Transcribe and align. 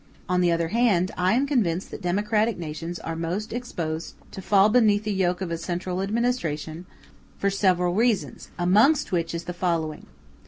On 0.27 0.41
the 0.41 0.51
other 0.51 0.69
hand, 0.69 1.11
I 1.15 1.33
am 1.33 1.45
convinced 1.45 1.91
that 1.91 2.01
democratic 2.01 2.57
nations 2.57 2.97
are 2.97 3.15
most 3.15 3.53
exposed 3.53 4.15
to 4.31 4.41
fall 4.41 4.67
beneath 4.67 5.03
the 5.03 5.13
yoke 5.13 5.41
of 5.41 5.51
a 5.51 5.59
central 5.59 6.01
administration, 6.01 6.87
for 7.37 7.51
several 7.51 7.93
reasons, 7.93 8.49
amongst 8.57 9.11
which 9.11 9.35
is 9.35 9.43
the 9.43 9.53
following. 9.53 10.07